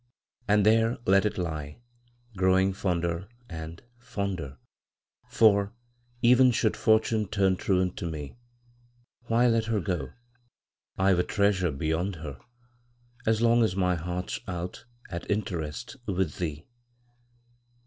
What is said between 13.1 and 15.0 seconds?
As long as my heart's out